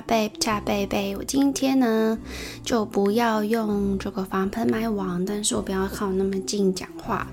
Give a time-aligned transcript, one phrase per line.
[0.00, 2.18] 贝恰贝贝，我今天呢
[2.64, 7.26] 就不要用这个防喷麦网，但是我不要靠那么近讲话。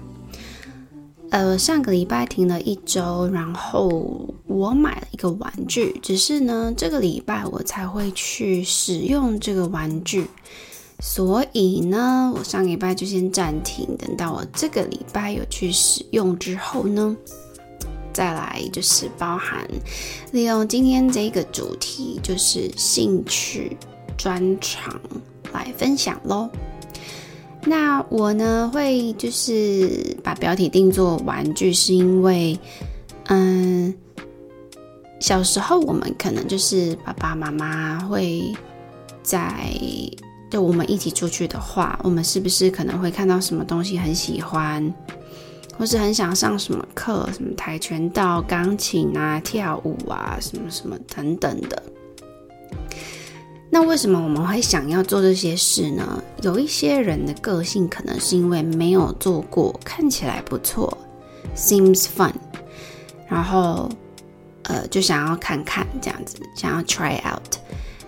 [1.30, 10.26] 呃，上个礼拜停了一周，然后我买了一个玩具，只是呢这个礼拜我才会去使用这个玩具，
[11.00, 17.15] 所以呢我上个礼拜就先暂停，等到我这个礼拜有去使用之后呢。
[18.19, 19.65] 再来就是包含
[20.33, 23.78] 利用今天这个主题，就是兴趣
[24.18, 25.00] 专长
[25.54, 26.50] 来分享喽。
[27.64, 32.59] 那我呢会就是把标题定做玩具，是因为
[33.28, 33.95] 嗯，
[35.22, 38.53] 小时候我们可能就是爸爸妈妈会
[39.23, 39.72] 在
[40.52, 44.94] 就我们一起出去的话，我们是不是可能会看到什么东西很喜欢？
[45.80, 51.81] 或是很想上什么课，什么跆拳道、钢琴啊、跳舞啊，什么什么等等的。
[53.70, 56.22] 那为什么我们会想要做这些事呢？
[56.42, 60.98] 有一些人的个性可能是因为没有做过，看起来不错
[61.56, 62.34] ，seems fun，
[63.30, 63.89] 然后
[64.64, 67.56] 呃就想要看看这样子，想要 try out。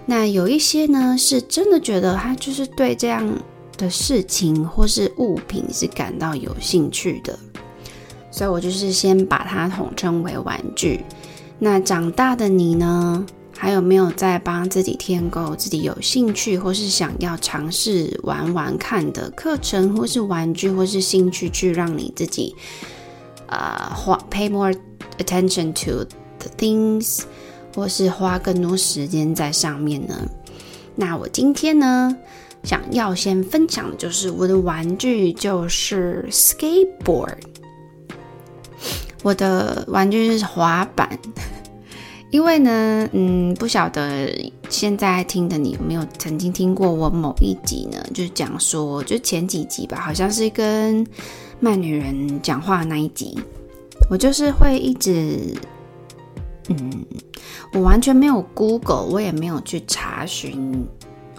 [0.06, 3.26] 那有一些呢，是真的觉得他就是对这样
[3.78, 7.40] 的事情或是物品是感到有兴趣的。
[8.32, 11.04] 所以我就是先把它统称为玩具。
[11.60, 13.26] 那长大的你呢？
[13.54, 22.56] 还有没有在帮自己添购自己有兴趣或是想要尝试玩玩看的课程，或是玩具，或是兴趣，去让你自己
[23.46, 24.74] 呃花 pay more
[25.20, 26.04] attention to
[26.40, 27.22] the things，
[27.76, 30.16] 或是花更多时间在上面呢？
[30.96, 32.18] 那我今天呢，
[32.64, 37.38] 想要先分享的就是我的玩具，就是 skateboard。
[39.24, 41.20] 我的玩具是滑板，
[42.32, 44.34] 因为呢，嗯，不晓得
[44.70, 47.98] 现在听的你有没有曾经听过我某一集呢？
[48.14, 51.06] 就是讲说，就前几集吧，好像是跟
[51.60, 53.40] 慢女人讲话那一集，
[54.10, 55.56] 我就是会一直，
[56.70, 57.06] 嗯，
[57.74, 60.86] 我完全没有 Google，我也没有去查询。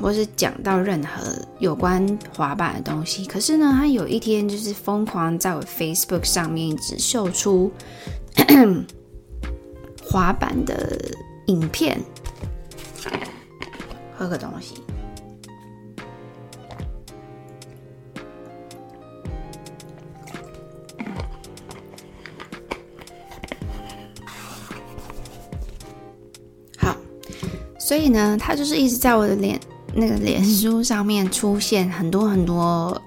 [0.01, 7.71] 或是讲到任何有关滑板的东西，可是呢，他有一天就是疯狂在我 Facebook 上面一直秀出
[10.03, 10.99] 滑板的
[11.47, 12.01] 影片。
[14.17, 14.75] 喝个东西。
[26.79, 26.97] 好，
[27.79, 29.59] 所以呢，他就是一直在我的脸。
[29.95, 33.01] 那个脸书上面出现很多很多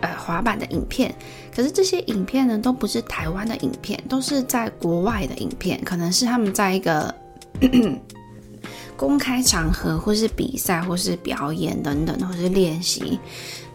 [0.00, 1.14] 呃滑板的影片，
[1.54, 7.14] 可是这些影片呢都不是台湾的影片，都是在国外的影片，可能是他们在一个
[8.96, 13.18] 公开场合，或是比赛，或是表演等等，或是练习，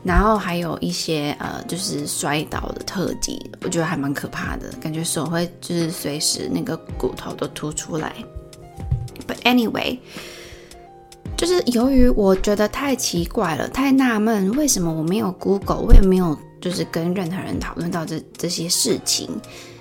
[0.03, 8.13] 然后还有一些呃就是摔倒的特技，我觉得还蛮可怕的，感觉手会就是随时那个骨头都凸出来。
[9.27, 9.99] But anyway。
[11.37, 19.29] 就是由于我觉得太奇怪了，太纳闷，为什么我没有 Google，我也没有就是跟任何人讨论到这这些事情，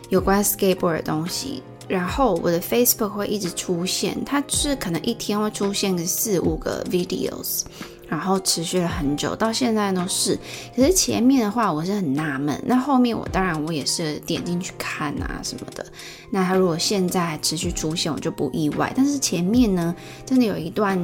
[0.08, 1.62] 有关 skateboard 的东西。
[1.86, 7.60] 然后我的 Facebook 会一直出现，它是可能一天会出现个四五个 videos，
[8.08, 10.36] 然后持续了很久，到现在都是。
[10.74, 15.86] 可是前面的话我是很纳闷，那后面我当然我也是点进去看啊什么的。
[16.30, 18.92] 那它如果现在持续出现，我就不意外。
[18.96, 19.94] 但是前面呢，
[20.26, 20.98] 真的有一段。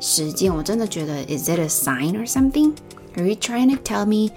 [0.00, 2.72] 时间，我真的觉得，Is it a sign or something?
[3.16, 4.34] Are you trying to tell me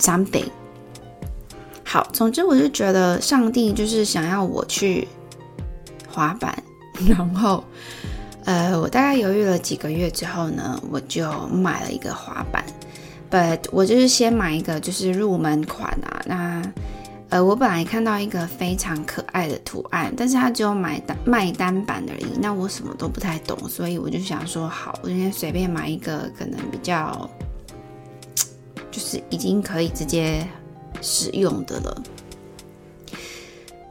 [0.00, 0.48] something?
[1.84, 5.06] 好，总之我就觉得上帝就是想要我去
[6.12, 6.54] 滑板，
[7.06, 7.62] 然后，
[8.44, 12.64] 呃，我大概犹豫了几个月之后呢，我就买了一个滑板
[13.30, 16.62] ，But 我就是先买一个就是入门款啊，那。
[17.30, 22.26] 呃，我本来看到一个非常可爱的图案，但是它只有买单卖单版而已。
[22.40, 27.30] 那我什么都不太懂，所以我就想说，好，我今天随便买一个可能比较，
[28.90, 30.44] 就是已经可以直接
[31.00, 32.02] 使用的了。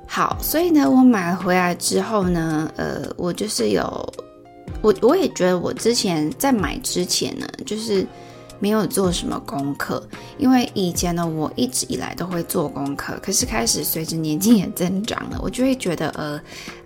[0.05, 4.13] 好，所以呢，我买回来之后呢，呃，我就是有，
[4.81, 8.05] 我我也觉得我之前在买之前呢，就是。
[8.59, 10.01] 没有做什么功课，
[10.37, 13.17] 因为以前呢，我一直以来都会做功课。
[13.21, 16.39] 可是开始随着年纪也增长了，我就会觉得，呃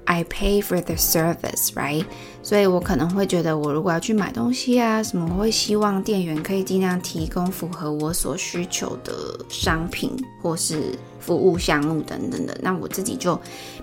[0.05, 2.05] ，I pay for the service，right？
[2.41, 9.13] 所以我可能会觉得，我如果要去买东西啊什么，我会希望店员可以尽量提供符合我所需求的
[9.49, 10.11] 商品
[10.41, 12.55] 或是服务项目等等的。
[12.61, 13.39] 那我自己就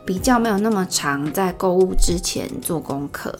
[0.06, 3.36] 比较没有那么常在购物之前做功课。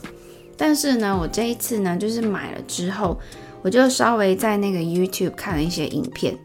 [0.57, 3.19] 但是呢，我这一次呢，就是买了之后，
[3.63, 6.37] 我就稍微在那个 YouTube 看了一些影片，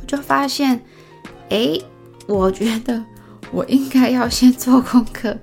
[0.00, 0.80] 我就发现，
[1.50, 1.78] 哎，
[2.26, 3.04] 我觉得
[3.52, 5.36] 我应该要先做功课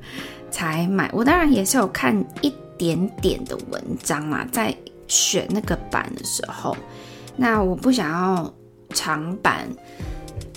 [0.50, 1.10] 才买。
[1.14, 4.76] 我当然也是有看一点点的文章啦，在
[5.08, 6.76] 选那个版的时候，
[7.36, 8.54] 那我不想要
[8.90, 9.68] 长版，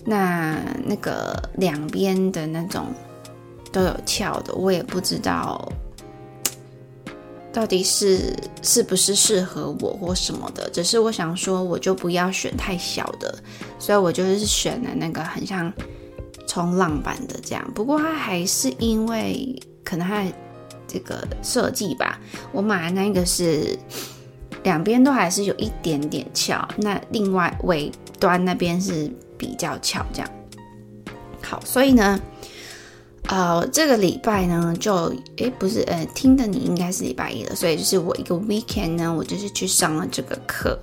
[0.07, 2.87] 那那个两边的那种
[3.71, 5.71] 都有翘的，我也不知道。
[7.53, 10.69] 到底是是不是适合我或什么的？
[10.71, 13.37] 只是我想说，我就不要选太小的，
[13.79, 15.73] 所以我就是选了那个很像
[16.47, 17.73] 冲浪板的这样。
[17.75, 20.25] 不过它还是因为可能它
[20.87, 22.21] 这个设计吧，
[22.53, 23.77] 我买的那个是
[24.63, 27.91] 两边都还是有一点点翘，那另外尾
[28.21, 30.31] 端那边是比较翘这样。
[31.43, 32.21] 好，所以呢。
[33.29, 40.79] 呃，这个礼拜呢，就诶不是，呃，听的你应该是礼拜一了，所以就是我一个 weekend 呢，我就是去上了这个课。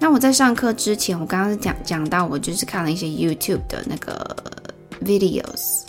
[0.00, 4.36] 那我在上课之前，我刚刚是讲讲到，我就是看了一些 YouTube 的那个
[5.04, 5.84] videos，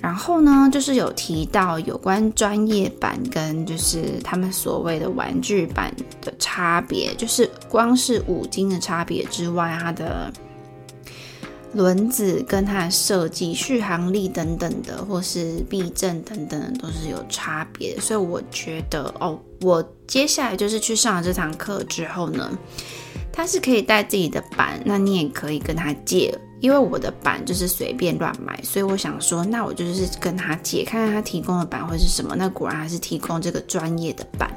[0.00, 10.32] 然后呢，就是有提到有关专业版跟就是他们所谓的玩具版的差别，就是光是五金的差别之外，它的。
[11.74, 17.98] 轮子跟它的设计、续航力等等的，或是避震等等，都是有差别。
[18.00, 22.50] 所以我觉得，哦，我接下来就是去上了这堂课之后呢，
[23.30, 32.34] 他是可以带自己的板，那你也可以跟他借，因为我的板就是随便乱买，所以我想说，那我就是跟他借，看看他提供的板会是什么。
[32.34, 34.50] 那果然还是提供这个专业的板。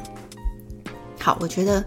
[1.20, 1.86] 好，我觉得，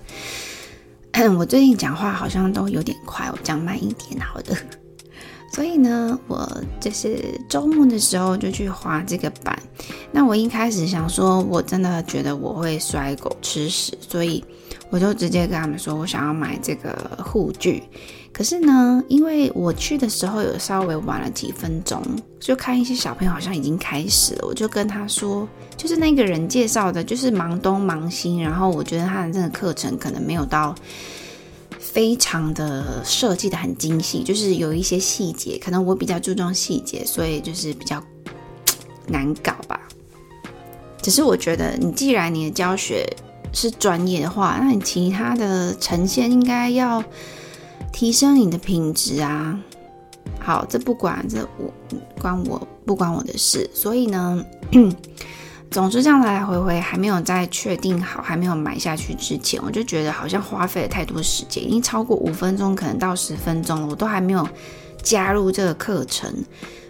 [1.39, 4.55] 我最近讲话好像都有点快，我讲慢一点，好的。
[5.55, 9.57] 所以呢，我就是周末的时候就去滑这个板。
[10.11, 14.45] 那我一开始想说，我真的觉得我会摔狗吃屎，所以
[14.91, 16.93] 我就直接跟他们说我想要买这个
[17.25, 17.85] 护具。
[18.33, 22.03] 可是呢，因为我去的时候有稍微晚了几分钟，
[22.41, 30.75] 就看一些小朋友好像已经开始了，我就跟他说，就是那个人介绍的，就是忙东忙西，然后我觉得他的这个课程可能没有到。
[31.85, 38.03] 非常的设计的很精细，就是有一些细节，可能我比较注重细节，所以就是比较
[39.07, 39.79] 难搞吧。
[41.03, 43.07] 只是我觉得，你既然你的教学
[43.53, 47.05] 是专业的话，那你其他的呈现应该要
[47.93, 49.61] 提升你的品质啊。
[50.41, 51.71] 好，这不管这我
[52.19, 54.45] 关我不关我的事，所以呢。
[55.75, 64.49] 总之，这样来来回回还没有在确定好，还没有买下去之前，我就觉得好像花费了太多时间，已经超过五分钟，可能到十分钟了，我都还没有
[65.03, 66.33] 加入这个课程。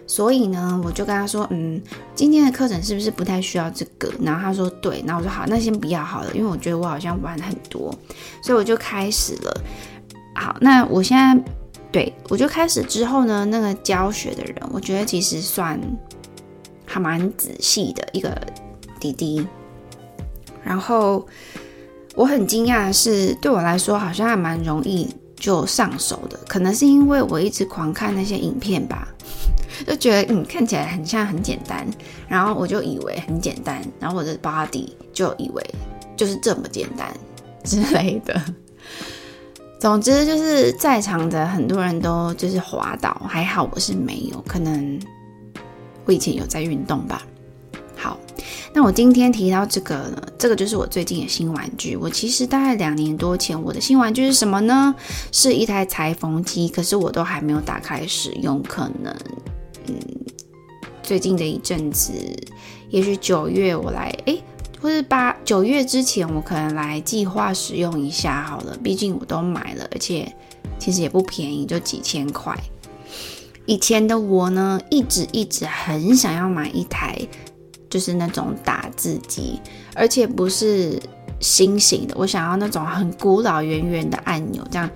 [0.05, 1.81] 所以呢，我就跟他说：“嗯，
[2.13, 7.91] 今天的课程是不是不太需要这个？”然后他说：“对。”然后我说：“好，那先不要好了，因为我觉得我好像玩很多。”
[8.43, 9.61] 所以我就开始了。
[10.35, 11.43] 好，那我现在
[11.91, 15.79] 对我就开始之后呢，那个教学的人，我觉得其实算
[16.85, 18.39] 还蛮仔细的一个。
[19.11, 19.47] 滴滴，
[20.63, 21.25] 然后
[22.15, 29.07] 我很惊讶的是，对我来说好像还蛮容易就上手的，可能是因为我一直狂看那些影片吧，
[29.85, 31.85] 就觉得嗯看起来很像很简单，
[32.27, 35.63] 然后我就以为很简单，然后我的 body 就以为
[36.15, 37.07] 就是这么简单
[37.63, 38.41] 之类的。
[39.77, 44.99] 总之就是在场的很多人都就是滑倒，还好我是没有，可能
[46.05, 47.21] 我以前有在运动吧。
[48.05, 48.17] 好。
[48.71, 51.95] 那我今天提到这个呢，这个就是我最近的新玩具。
[51.95, 54.93] 我其实大概两年多前，我的新玩具是什么呢？
[55.31, 58.61] 是一台裁缝机，可是我都还没有打开使用。
[58.63, 59.15] 可能，
[59.87, 59.95] 嗯，
[61.01, 62.11] 最近的一阵子，
[62.89, 64.43] 也许九月我来，诶，
[64.81, 68.77] 或是八九月之前，我可能来计划使用一下好了。
[68.83, 70.31] 毕竟我都买了，而且
[70.77, 72.55] 其实也不便宜，就几千块。
[73.65, 77.17] 以前的我呢，一直一直很想要买一台。
[77.95, 79.57] 就是那种打字机，
[79.93, 81.01] 而且不是
[81.39, 82.13] 新型的。
[82.17, 84.89] 我想要那种很古老、圆圆的按钮，这样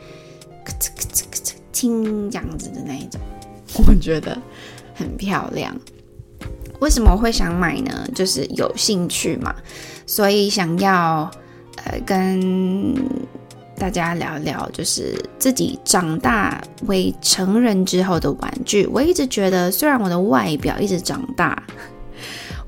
[0.65, 3.21] 咔嚓咔嚓咔嚓听这样子的那一种，
[3.87, 4.37] 我觉得
[4.93, 5.73] 很漂亮。
[6.81, 8.05] 为什么我会想买呢？
[8.13, 9.55] 就是有兴趣嘛，
[10.05, 11.31] 所以想要
[11.85, 12.93] 呃跟
[13.77, 18.85] 大家聊聊，就是自己长大为成人之后的玩具。
[18.87, 21.63] 我一直觉得，虽然我的外表一直长大。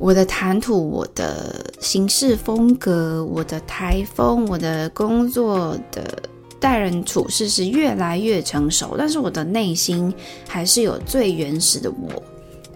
[0.01, 6.24] 我的谈吐，我的行事风格，我的台风，我的工作的
[6.60, 10.12] 待人处事是越来越成熟，但是我的内心
[10.48, 12.24] 还是有最原始的我。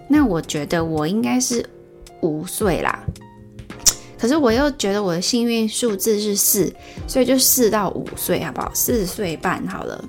[0.08, 1.68] 那我觉得我应该是
[2.22, 3.04] 五岁啦，
[4.20, 6.72] 可是我又觉得我的幸运数字是四，
[7.08, 8.70] 所以就四到五岁好不好？
[8.76, 10.06] 四岁半好了。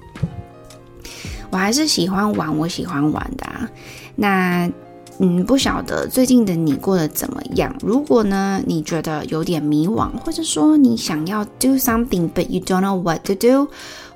[1.49, 3.67] 我还是喜欢玩，我喜欢玩的啊。
[4.15, 4.71] 那
[5.19, 7.75] 嗯，不晓得最近的你过得怎么样？
[7.81, 13.67] 如果呢，你觉得有点迷惘，或者说你想要 do something but you don't know what to do，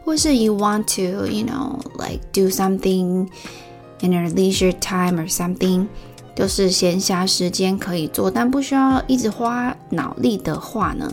[0.05, 3.27] 或是 you want to you know like do something
[4.01, 5.87] in your leisure time or something，
[6.37, 11.11] 就是闲暇时间可以做，但不需要一直花脑力的话呢，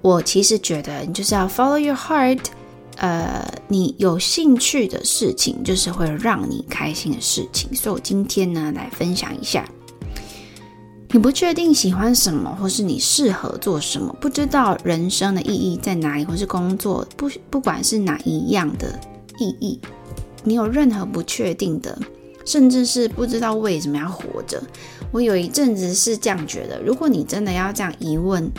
[0.00, 2.38] 我其实觉得你就是要 follow your heart。
[2.96, 7.74] 呃，你有兴趣的事情，就是会让你开心的事情。
[7.74, 9.68] 所以我今天呢，来分享一下。
[11.10, 18.98] 你不确定喜欢什么，或是你适合做什么，不知道人生的意义在哪里，或是工作不不管是哪一样的
[19.38, 19.80] 意义，
[20.44, 21.98] 你有任何不确定的，
[22.44, 24.62] 甚至是不知道为什么要活着。
[25.10, 28.50] 我有一阵子是这样觉得，如果你真的要这样疑问。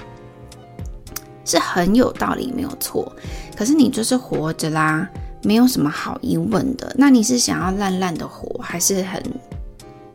[1.46, 3.12] 是很有道理，没有错。
[3.56, 5.08] 可是你就是活着啦，
[5.44, 6.96] 没有什么好疑问的。
[6.98, 9.22] 那你是想要烂烂的活，还是很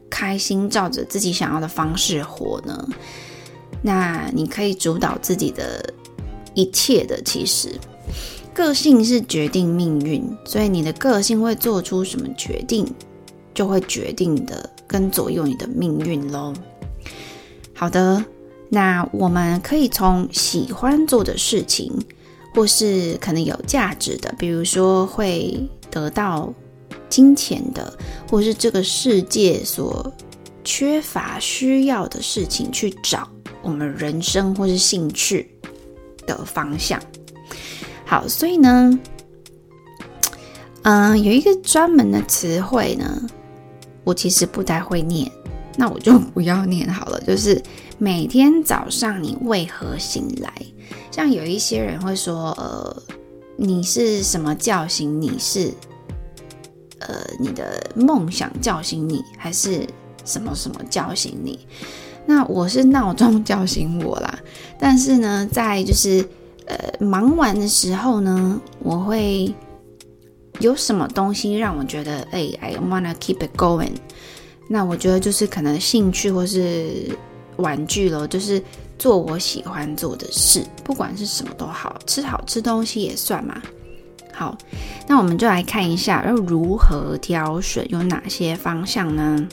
[0.09, 2.89] 开心照着自己想要的方式活呢？
[3.83, 5.93] 那你可以主导自己的
[6.55, 7.21] 一切的。
[7.23, 7.79] 其实，
[8.53, 12.87] 个性是决定命运，所以你的个性会做出什么决定，
[13.55, 16.53] 就会决定的跟左右你的命运喽。
[17.75, 18.25] 好的。
[18.71, 21.91] 那我们可以从喜欢做的事情，
[22.55, 25.59] 或是可能有价值的，比如说会
[25.91, 26.53] 得到
[27.09, 27.97] 金钱的，
[28.31, 30.13] 或是这个世界所
[30.63, 33.27] 缺乏需要的事情，去找
[33.63, 35.51] 我们人生或是兴趣
[36.27, 37.01] 的方向。
[38.05, 39.01] 好，所以呢，
[40.83, 43.27] 嗯，有一个专门的词汇呢，
[44.05, 45.31] 我其实不太会念，
[45.77, 47.63] 那我就不要念好了，就是。
[48.01, 50.53] 每天早上你为何醒来？
[51.11, 53.03] 像有一些人会说，呃，
[53.57, 55.37] 你是什么叫醒你？
[55.37, 55.73] 是
[57.01, 59.85] 呃，你的梦想叫醒你，还是
[60.25, 61.59] 什么什么叫醒你？
[62.25, 64.39] 那我是闹钟叫醒我啦。
[64.79, 66.25] 但是呢，在就是
[66.67, 69.53] 呃忙完的时候呢，我会
[70.61, 73.95] 有什么东西让我觉得，哎，I wanna keep it going。
[74.69, 77.11] 那我觉得就是可能兴趣或是。
[77.59, 78.61] 玩具了，就是
[78.99, 83.63] 做我喜欢做的事，不管是什么都好，吃好吃东西也算嘛。
[84.33, 84.57] 好，
[85.07, 89.49] 那我们就来看一下要如何挑选，有哪些方向呢？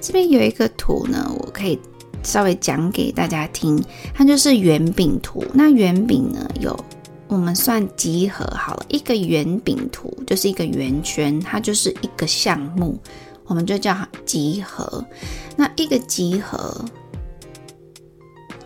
[0.00, 1.78] 这边有一个图呢，我可以
[2.22, 3.82] 稍微讲给大家听，
[4.14, 5.44] 它就是圆饼图。
[5.52, 6.76] 那圆饼呢，有
[7.28, 12.98] 我们算集合好了，一个圆饼图就是一个圆圈，它就是一个项目。
[13.46, 15.04] 我们就叫集合，
[15.56, 16.84] 那一个集合，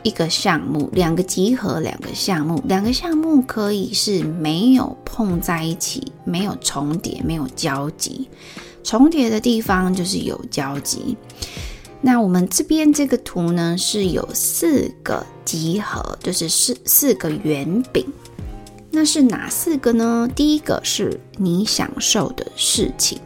[0.03, 8.29] 一个项目，两个集合，两个项目，两个项目可以是没有碰在一起，没有重叠，没有交集。
[8.83, 11.17] 重叠的地方就是有交集。
[12.01, 18.07] 那我们这边这个图呢，是有四个集合，就是四四个圆饼。
[18.91, 20.27] 那是哪四个呢？
[20.35, 23.21] 第一个是你享受的事情。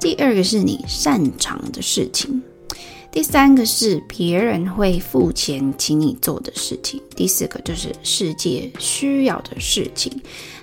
[0.00, 2.42] 第二个是你擅长的事情，
[3.10, 10.12] 第三个是别人会付钱请你做的事情，第四个就是世界需要的事情。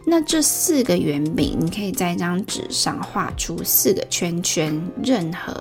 [0.05, 5.53] 那这四个圆饼，你可以在一张纸上画出四个圈圈，任何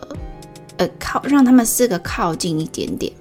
[0.77, 3.13] 呃靠让他们四个靠近一点点。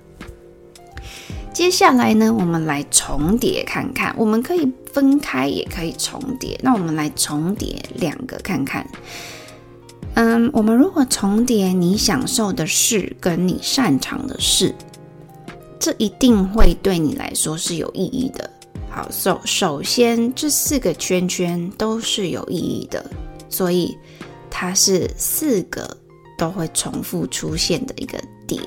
[1.51, 6.59] 接下来呢，我们来重叠看看，我们可以分开，也可以重叠。
[6.61, 8.87] 那我们来重叠两个看看。
[10.15, 14.73] 嗯，我们如果重叠你享受的事跟你擅长的事，
[15.79, 18.49] 这一定会对你来说是有意义的。
[18.89, 23.03] 好，首首先这四个圈圈都是有意义的，
[23.49, 23.97] 所以
[24.51, 25.97] 它是四个
[26.37, 28.61] 都会重复出现的一个点。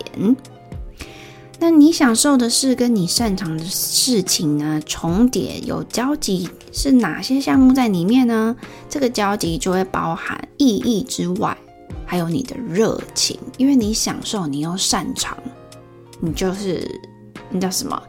[1.59, 8.55] 那你享受的事跟你擅长的事情呢，重叠有交集，是哪些项目在里面呢？
[8.91, 11.57] 这个交集就会包含意义之外，
[12.05, 15.37] 还有你的热情，因为你享受，你又擅长，
[16.21, 16.87] 你就是
[17.51, 18.01] 那叫什么？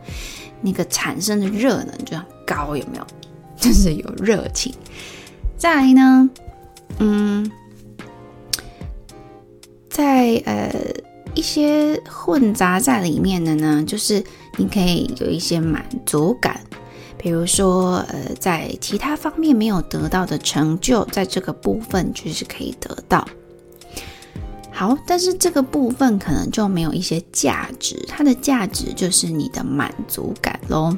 [0.61, 3.07] 那个产生的热能就很高，有没有？
[3.55, 4.73] 就是有热情。
[5.57, 6.29] 再来呢，
[6.99, 7.49] 嗯，
[9.89, 10.69] 在呃。
[11.37, 14.23] 一些混杂在里面的呢，就是
[14.55, 16.59] 你可以有一些满足感，
[17.15, 23.27] 比如说，呃，在其他方面没有得到的成就，在这个部分就是可以得到。
[24.71, 30.97] 好，但是这个部分可能就没有一些价值，它的价值就是你的满足感喽。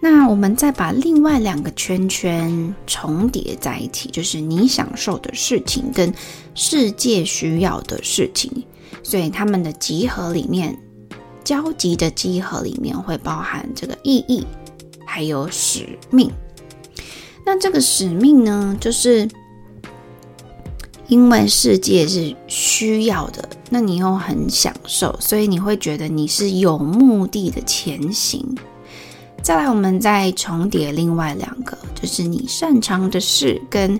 [0.00, 6.14] 那我们再把另外两个圈圈重叠在一起，就是你享受的事情跟
[6.54, 8.64] 世界需要的事情，
[9.02, 10.78] 所以他们的集合里面，
[11.44, 14.46] 交集的集合里面会包含这个意义，
[15.06, 16.30] 还有使命。
[17.44, 19.28] 那这个使命呢，就是。
[21.10, 28.44] 因为世界是需要的，那你又很享受，所以你会觉得你是有目的的前行。
[29.40, 33.98] 再来，我们再重叠另外两个，就是你擅长的事跟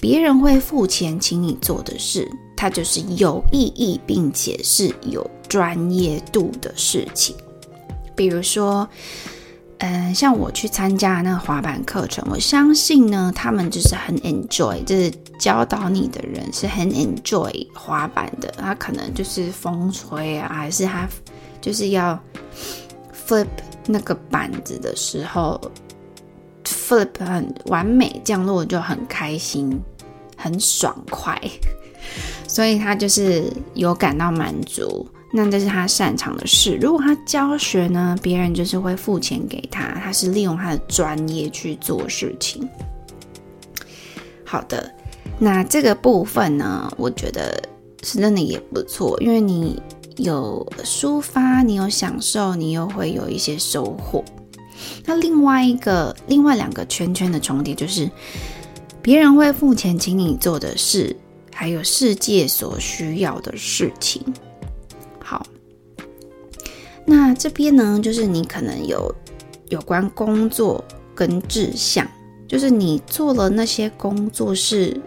[0.00, 2.28] 别人会付钱请你做的事，
[2.60, 7.34] 它就是有意义并且是有专业度的事情。
[8.14, 8.86] 比如说。
[9.82, 18.52] 嗯，像我去参加那个滑板课程，我相信呢，他们就是很 enjoy，就是教导你的人是很 enjoy 滑板的。
[18.58, 21.08] 他可能就是风吹啊，还是他
[21.62, 22.20] 就是要
[23.26, 23.46] flip
[23.86, 25.58] 那个板子的时候
[26.66, 29.80] ，flip 很完美降落就很开心，
[30.36, 31.40] 很爽快，
[32.50, 35.06] 所以他就是有感到满足。
[35.32, 36.76] 那这是他擅长的事。
[36.82, 42.68] 如果他教学呢，别人就是会付钱给他，他是利用他的专业去做事情。
[44.44, 44.92] 好的，
[45.38, 47.62] 那这个部分呢，我觉得
[48.02, 49.80] 是真的也不错，因为你
[50.16, 54.24] 有抒发，你有享受，你又会有一些收获。
[55.04, 58.10] 那另外一个，另外两个圈圈的重叠，就是
[59.00, 61.14] 别人会付钱请你做的事，
[61.60, 64.24] 还有世界所需要的事情。
[65.22, 65.46] 好，
[67.04, 69.14] 那这边呢，就是你可能有
[69.68, 70.82] 有关工作
[71.14, 72.08] 跟志向，
[72.48, 74.98] 就是你做了那些工作是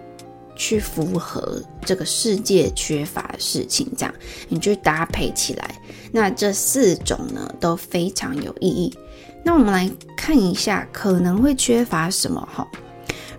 [0.56, 4.14] 去符合这个世界缺乏的事情，这样
[4.48, 8.96] 你去搭配起来，那这四种呢都非常有意义。
[9.44, 12.70] 那我们来看一下可能会缺乏什么哈？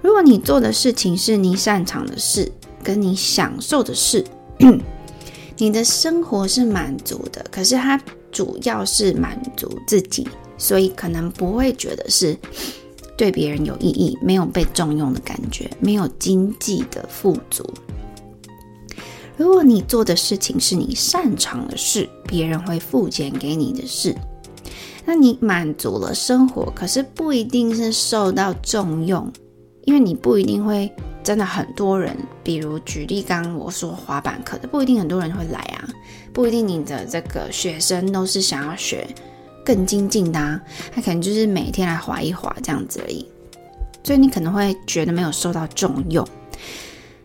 [0.03, 2.51] 如果你做的事情是你擅长的事，
[2.85, 4.25] 跟你享受的事。
[5.57, 12.37] 你的生活是满足的，可是它主要是满足自己，所以可能不会觉得是
[13.17, 17.65] 对别人有意义，没有被重用的感觉，没有经济的富足。
[19.37, 24.15] 如果你做的事情是你擅长的事，别人会付钱给你的事，
[25.05, 29.33] 那你满足了生活，可是不一定是受到重用，
[29.85, 30.93] 因为你不一定会。
[31.25, 35.89] 真的很多人，比如举例，刚刚我说滑板课的，不一定很多人会来啊，
[36.33, 39.07] 不一定你的这个学生都是想要学
[39.65, 40.61] 更精进的啊，
[40.95, 43.27] 他可能就是每天来滑一滑这样子而已，
[44.03, 46.25] 所以你可能会觉得没有受到重用，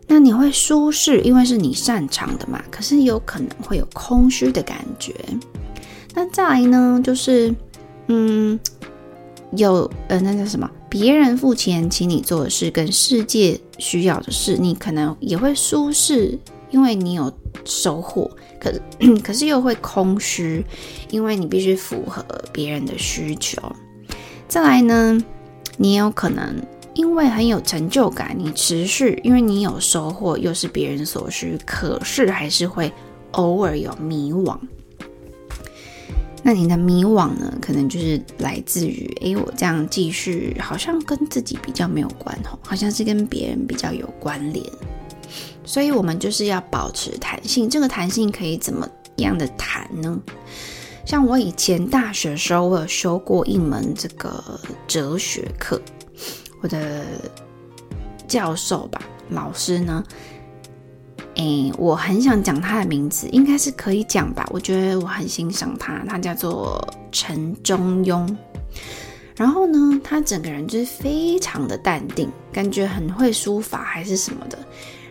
[0.07, 5.13] 那你会舒适，因为是你擅长的嘛，可是有可能会有空虚的感觉。
[6.15, 7.53] 那再来呢，就是
[8.07, 8.59] 嗯。
[9.53, 10.69] 有呃，那叫什么？
[10.87, 16.37] 别人付钱请你做的事，跟世界需要的是，你可能也会舒适，
[16.69, 17.31] 因为你有
[17.65, 18.29] 收获。
[18.59, 18.81] 可是，
[19.23, 20.63] 可是又会空虚，
[21.09, 23.61] 因为你必须符合别人的需求。
[24.47, 25.17] 再来呢，
[25.77, 26.55] 你有可能
[26.93, 32.91] 因为很有成就感，你持续，因为你有收获，又是别人所需，可是还是会
[33.31, 34.57] 偶尔有迷惘。
[36.41, 37.53] 那你的迷惘呢？
[37.61, 44.65] 可能就是来自于，诶，我这样继续好像跟自己比较没有关系，好像是跟别人比较有关联。
[45.65, 47.69] 所以，我们就是要保持弹性。
[47.69, 50.19] 这个弹性可以怎么样的弹呢？
[51.05, 55.79] 像我以前大学时候，我有修过一门这个哲学课，
[56.61, 57.03] 我的
[58.27, 60.03] 教授吧，老师呢。
[61.39, 64.45] 诶，我很想讲他的名字，应该是可以讲吧？
[64.51, 68.27] 我觉得我很欣赏他，他叫做陈中庸。
[69.37, 74.59] 然后呢，他整个人就是非常的淡定，感觉很会书法还是什么的。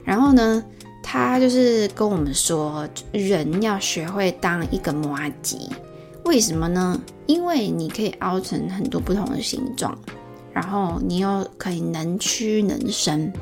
[0.05, 0.63] 然后呢，
[1.03, 5.57] 他就是跟我们说，人要学会当一个麻糬，
[6.27, 7.01] 为什么呢？
[7.25, 9.97] 因为你可以凹成很多不同的形状，
[10.53, 13.33] 然后你又可以能屈能伸。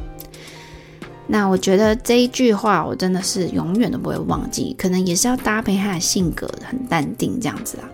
[1.29, 7.91] 那我觉得这一句话我真的是永远都不会忘记，可能也是要搭配他的性格，很淡定这样子啦。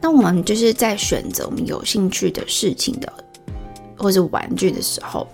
[0.00, 3.10] 那我们就是在选择我们有兴趣的事情的，
[3.96, 5.26] 或者玩具的时候，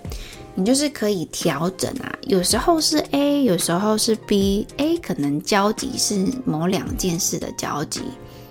[0.54, 8.02] 你就是可以调整啊，有时候是 A，有时候是 B，A 可能交集是某两件事的交集，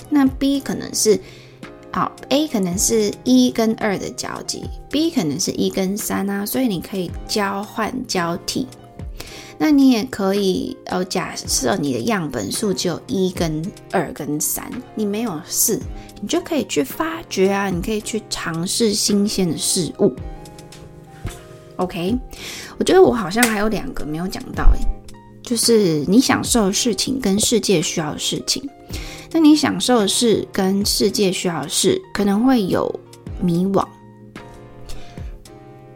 [0.09, 1.17] 那 B 可能是。
[1.91, 8.67] 好，A 可能是一跟二的交集，B 可能是一跟三啊，所以你可以交换交替。
[9.57, 15.81] 那你也可以，呃，假设你的样本数只有一跟二跟三，你没有四，
[16.21, 20.13] 你就可以去发掘啊，你可以去尝试新鲜的事物。
[21.77, 22.15] OK，
[22.77, 24.79] 我觉得我好像还有两个没有讲到，诶，
[25.41, 28.61] 就是你享受的事情跟世界需要的事情。
[29.31, 32.99] 那你享受的事跟世界需要的事，可能会有
[33.41, 33.85] 迷惘。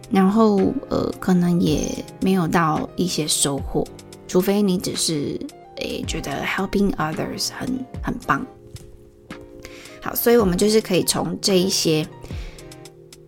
[0.09, 0.57] 然后，
[0.89, 1.89] 呃，可能也
[2.19, 3.87] 没有到一些收获，
[4.27, 5.39] 除非你只是
[5.77, 8.45] 诶觉得 helping others 很很棒。
[10.01, 12.05] 好，所以我们就是可以从这一些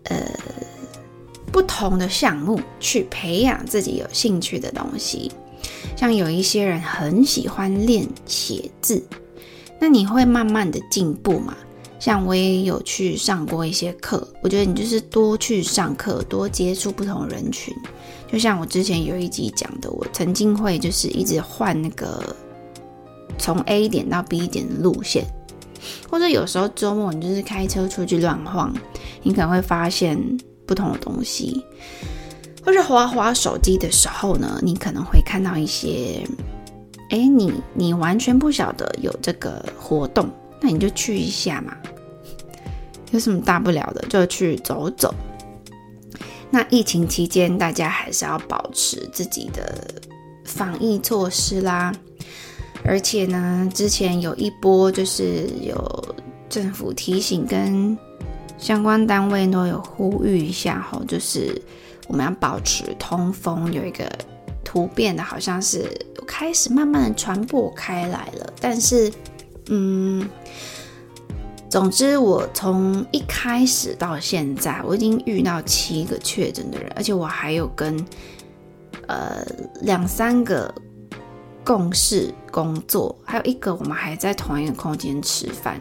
[0.03, 0.17] 呃
[1.53, 5.31] 不同的项目去培养自己有兴趣的东西。
[5.95, 9.01] 像有一些人很喜欢练写字，
[9.83, 11.53] 那你会慢慢的进步嘛？
[11.99, 17.75] 像我也有去上过一些课，我觉得你就是多去上课，多接触不同人群。
[18.31, 22.33] 就像我之前有一集讲的，我曾经会就是一直换那个
[23.37, 25.25] 从 A 点到 B 点的路线，
[26.09, 28.73] 或者有时候周末你就是开车出去乱晃，
[29.21, 30.17] 你可能会发现
[30.65, 31.61] 不同的东西。
[32.65, 36.25] 或者滑滑手机的时候呢，你可能会看到一些，
[37.13, 40.27] 哎，你你完全不晓得有这个活动，
[40.59, 41.77] 那你就去一下嘛。
[43.11, 45.13] 有什么大不了的，就去走走。
[46.49, 49.87] 那疫情期间，大家还是要保持自己的
[50.43, 51.93] 防疫措施啦。
[52.83, 56.15] 而且呢，之前有一波就是有
[56.49, 57.95] 政府提醒，跟
[58.57, 61.61] 相关单位都有呼吁一下吼，就是
[62.07, 63.71] 我们要保持通风。
[63.71, 64.11] 有一个
[64.73, 65.87] 突变的，好像是
[66.25, 69.13] 开始慢慢的传播开来了，但是，
[69.67, 70.27] 嗯。
[71.69, 78.03] 总之，我从一开始到现在，我已经遇到七个确诊的人，而且我还有跟
[79.07, 79.43] 呃
[79.81, 80.71] 两三个
[81.63, 85.79] 共事工作，还有一个我们还在同一个空间吃饭。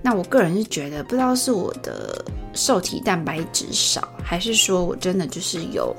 [0.00, 5.94] 那我个人是觉得，不知道是我的受体蛋白质少，还是说我真的就是有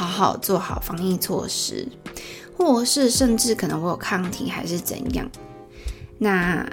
[0.00, 1.86] 好好做好防疫措施，
[2.56, 5.28] 或是甚至可能我有抗体，还是怎样？
[6.18, 6.66] 那。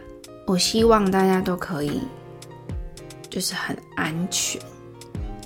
[0.49, 1.99] 我希望大家都可以，
[3.29, 4.61] 就是很安全、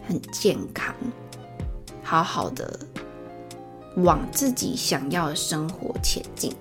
[0.08, 0.94] 很健康，
[2.04, 2.80] 好好的
[3.96, 6.54] 往自己想要的生活前进。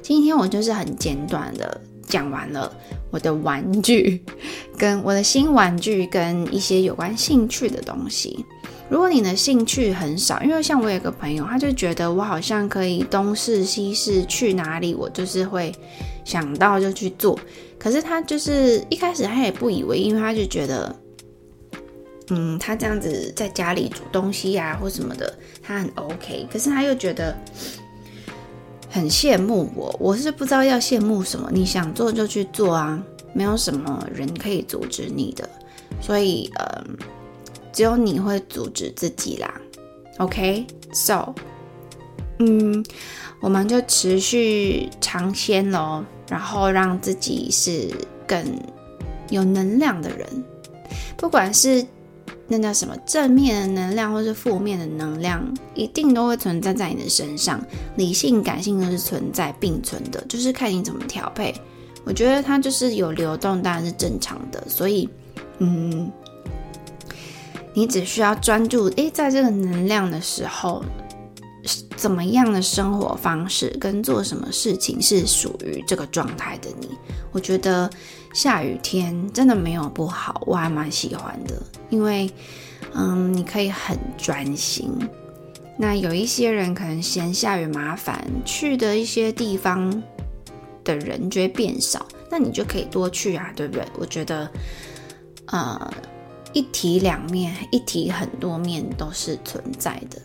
[0.00, 2.72] 今天我就是很简短的讲完了
[3.10, 4.24] 我的玩具，
[4.78, 8.46] 跟我的新玩具，跟一些有关兴趣的东西。
[8.90, 15.72] 如果你的兴趣很少，因为像我有个朋友，他就觉得我好像可以东试西试，去哪里我就是会。
[16.22, 17.36] 想到就去做，
[17.76, 20.94] 可是他就是一开始他也不以为，因为他就觉得，
[22.28, 26.46] 嗯，他这样子在家里煮东西呀、啊、或什么的，他很 OK。
[26.52, 27.36] 可是他又觉得
[28.88, 31.50] 很羡慕我，我是不知道要羡慕什么。
[31.50, 35.48] 你想做就去做啊，没有什么人可以阻止你的，
[36.00, 36.84] 所以呃，
[37.72, 39.52] 只有你会阻止自己啦。
[40.18, 41.34] OK，So，、
[42.38, 42.84] 嗯，
[43.40, 46.04] 我们就持续尝鲜喽。
[46.28, 47.90] 然后让自己是
[48.24, 48.40] 更
[49.30, 50.44] 有能量的人，
[51.16, 51.84] 不管是
[52.46, 57.60] 那叫什么正面的能量，或是负面的能量，一定都会存在在你的身上。
[57.96, 61.52] 理性、感性都是存在并存的，就是看你怎么调配。
[62.04, 64.62] 我觉得它就是有流动，当然是正常的。
[64.68, 65.08] 所以，
[65.58, 66.08] 嗯，
[67.74, 70.84] 你只需要专注，诶，在这个能量的时候。
[71.94, 76.88] 怎么样的生活方式跟做什么事情是属于这个状态的你？
[77.32, 77.88] 我觉得
[78.32, 82.30] 下雨天真的没有不好，我还蛮喜欢的，因为
[82.94, 84.90] 嗯，你可以很专心。
[85.76, 90.02] 那有一些人可能嫌下雨麻烦，去的一些地方
[90.82, 93.84] 的人就会变少，那你就可以多去啊，对不对？
[93.98, 94.50] 我觉得
[95.48, 95.92] 呃，
[96.53, 100.21] 一体两面，一体很多面都是存在的。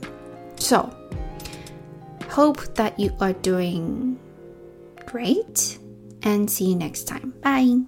[0.57, 4.15] So。Hope that you are doing
[5.05, 5.79] great
[6.23, 7.33] and see you next time.
[7.43, 7.87] Bye.